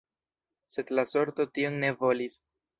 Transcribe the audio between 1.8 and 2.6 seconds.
ne volis.